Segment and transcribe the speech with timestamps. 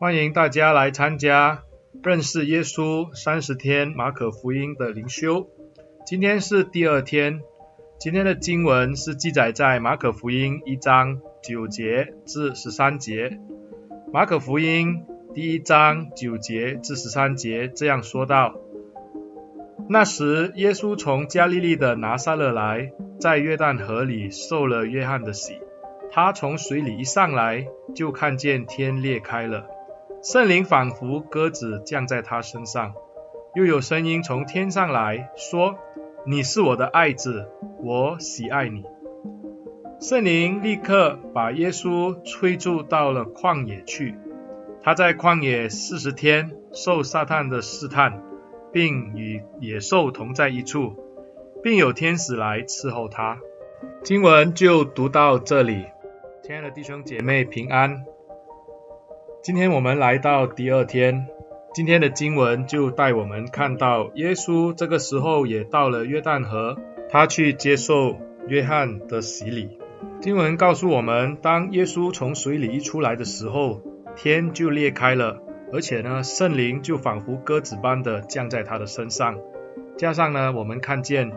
[0.00, 1.62] 欢迎大家来参加
[2.02, 5.48] 认识耶稣三十天马可福音的灵修。
[6.04, 7.40] 今天是第二天，
[8.00, 13.38] 今天的经文是记载在马可福音一章九节至十三节。
[14.12, 18.56] 马可福音第一章九节至十三节这样说道：
[19.88, 22.90] 那时，耶稣从加利利的拿撒勒来，
[23.20, 25.60] 在约旦河里受了约翰的洗。
[26.10, 29.68] 他从水里一上来，就看见天裂开了。
[30.24, 32.94] 圣灵仿佛鸽子降在他身上，
[33.54, 35.76] 又有声音从天上来说
[36.24, 37.46] ：“你是我的爱子，
[37.82, 38.84] 我喜爱你。”
[40.00, 44.14] 圣灵立刻把耶稣催促到了旷野去。
[44.82, 48.22] 他在旷野四十天受撒旦的试探，
[48.72, 50.96] 并与野兽同在一处，
[51.62, 53.38] 并有天使来伺候他。
[54.02, 55.84] 经文就读到这里。
[56.42, 58.06] 亲爱的弟兄姐妹平安。
[59.44, 61.26] 今天我们来到第二天，
[61.74, 66.78] 今天的经文就带我们看到耶稣这个时候也到了约旦河，
[67.10, 68.16] 他去接受
[68.48, 69.78] 约翰的洗礼。
[70.22, 73.82] 经文告诉我们，当耶稣从水里一出来的时候，
[74.16, 75.42] 天就裂开了，
[75.74, 79.38] 而且呢，圣灵就仿佛鸽子般的降在他的身上。
[79.98, 81.30] 加上呢，我们看见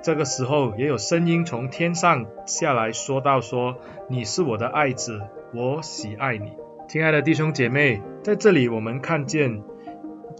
[0.00, 3.78] 这个时候也有声音从天上下来说道说
[4.08, 5.22] ：“你是我的爱子，
[5.52, 6.52] 我喜爱你。”
[6.88, 9.62] 亲爱的弟兄姐妹，在这里我们看见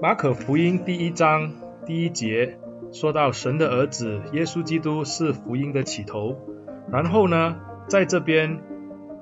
[0.00, 1.52] 马可福音第一章
[1.86, 2.58] 第一节
[2.90, 6.36] 说到神的儿子耶稣基督是福音的起头。
[6.90, 8.58] 然后呢，在这边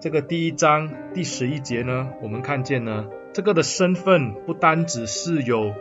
[0.01, 5.75] 这个第一章第十一节呢，我们看见呢，这个的身份不单只是有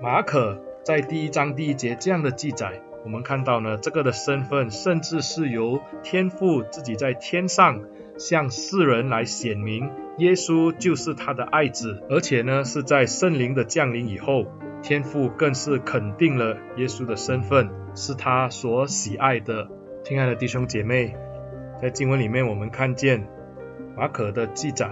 [0.00, 7.82] 马可在第一章第一节这样的记载，我们看到呢，这个的身份甚至是由天父自己在天上
[8.18, 9.90] 向世人来显明。
[10.18, 14.46] 耶稣就是他的爱子，而且呢，是在圣灵的降临以后，
[14.82, 19.68] 天父更是肯定了耶稣的身份，是他所喜爱的。
[20.04, 21.14] 亲爱的弟兄姐妹，
[21.80, 23.28] 在经文里面，我们看见
[23.96, 24.90] 马可的记载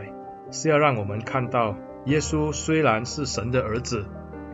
[0.52, 4.04] 是要让我们看到，耶稣虽然是神的儿子，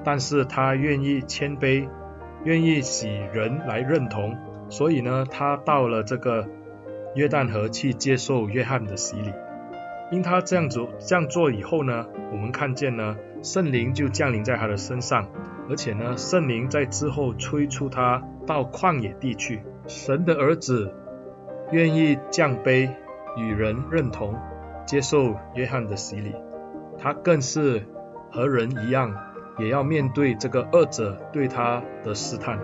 [0.04, 1.86] 但是他愿意谦卑，
[2.44, 4.38] 愿意喜人来认同，
[4.70, 6.48] 所以呢，他到了这个
[7.14, 9.32] 约旦河去接受约翰的洗礼。
[10.10, 15.26] 因他这样做这样做以后呢，我们看见呢，圣灵就降临在他的身上，
[15.70, 19.62] 而且呢，圣灵在之后催促他到旷野地去。
[19.86, 20.94] 神的儿子
[21.70, 22.90] 愿意降卑，
[23.38, 24.36] 与人认同，
[24.86, 26.34] 接受约翰的洗礼，
[26.98, 27.86] 他更是
[28.30, 29.16] 和人一样，
[29.58, 32.58] 也要面对这个恶者对他的试探。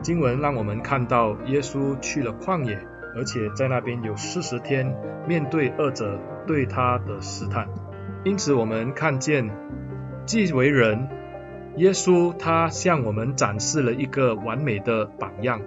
[0.00, 2.78] 经文让我们看到耶稣去了旷野。
[3.16, 4.96] 而且在那边有四十天
[5.26, 7.68] 面对二者对他的试探，
[8.24, 9.50] 因此我们看见
[10.26, 11.08] 既为人，
[11.76, 15.60] 耶稣他向我们展示了一个完美的榜样。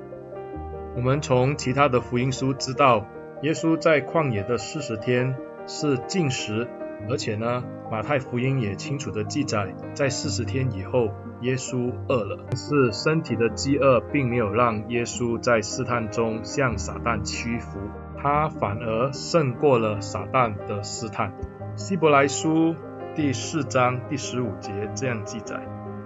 [0.96, 3.06] 我们从其他的福音书知道，
[3.42, 5.36] 耶稣在旷野的四十天
[5.66, 6.68] 是禁食。
[7.10, 11.10] 而且呢，马太福音也清楚地记载，在四十天以后，
[11.42, 12.46] 耶稣饿了。
[12.50, 17.80] 但是身体的饥饿并没有让耶稣在试探中向撒旦屈服，
[18.18, 21.34] 他反而胜过了撒旦的试探。
[21.76, 22.76] 希伯来书
[23.16, 25.60] 第四章第十五节这样记载：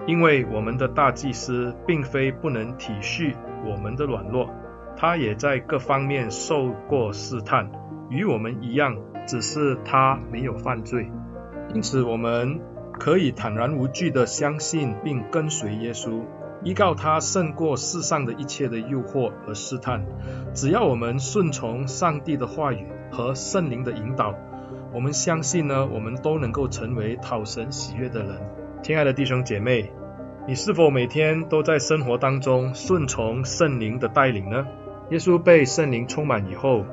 [0.08, 4.50] 因为我们的大祭司并非不能体恤我们的软弱，
[4.96, 7.70] 他也在各方面受过试探，
[8.10, 8.98] 与我们一样。
[9.26, 11.10] 只是他没有犯罪，
[11.74, 12.60] 因此我们
[13.00, 16.22] 可以坦然无惧地相信并跟随耶稣，
[16.64, 20.06] 依靠他胜过世上的一切的诱惑和试探。
[20.54, 24.34] 只要我们顺从上帝的话语和圣灵的引导，
[24.94, 28.42] 我们相信呢，我们都能够成为讨神喜悦的人。
[28.82, 29.92] 亲爱的弟兄姐妹，
[30.48, 34.66] 你是否每天都在生活当中顺从圣灵的带领呢？
[35.10, 36.86] 耶稣被圣灵充满以后，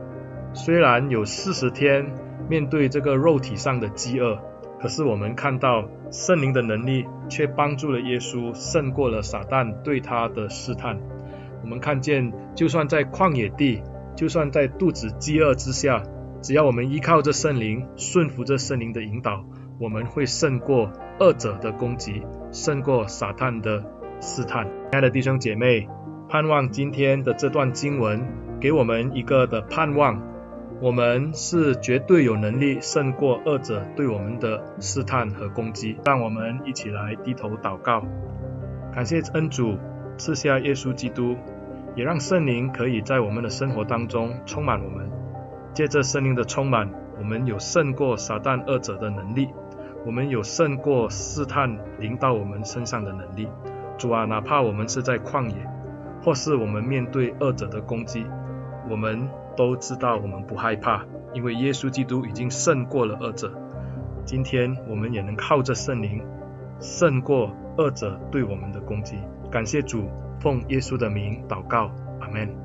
[0.54, 2.04] 虽然有四十天
[2.48, 4.38] 面对这个肉体上的饥饿，
[4.80, 10.98] 可是我们看到圣灵的能力却帮助了耶稣胜过了撒旦对他的试探。
[11.62, 13.82] 我们看见，就算在旷野地，
[14.16, 16.02] 就算在肚子饥饿之下，
[16.42, 19.44] 只要我们依靠着圣灵，顺服着圣灵的引导，
[19.78, 20.90] 我们会胜过
[21.20, 23.82] 恶者的攻击，胜过撒旦的
[24.20, 24.64] 试探。
[24.64, 25.88] 亲爱的弟兄姐妹，
[26.28, 28.20] 盼望今天的这段经文
[28.60, 30.31] 给我们一个的盼望。
[30.82, 35.96] 我们是绝对有能力胜过二者对我们的试探和攻击。
[36.04, 38.04] 让我们一起来低头祷告，
[38.92, 39.78] 感谢恩主
[40.18, 41.36] 赐下耶稣基督，
[41.94, 45.08] 也让圣灵可以在我们的生活当中充满我们。
[45.72, 49.50] 借着圣灵的充满，我们有胜过撒旦二者的能力。
[50.04, 53.46] 我们有胜过试探临到我们身上的能力。
[53.98, 55.54] 主啊，哪怕我们是在旷野，
[56.24, 58.26] 或是我们面对二者的攻击，
[58.88, 63.52] 我们都知道我们不害怕，因为耶稣基督已经胜过了二者。
[64.24, 66.24] 今天我们也能靠着圣灵
[66.80, 69.16] 胜过二者对我们的攻击。
[69.50, 70.08] 感谢主，
[70.40, 71.90] 奉耶稣的名祷告，
[72.20, 72.61] 阿门。